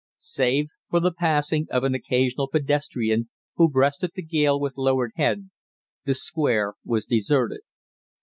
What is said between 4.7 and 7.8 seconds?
lowered head, the Square was deserted.